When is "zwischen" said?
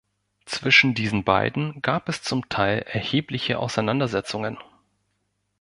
0.47-0.95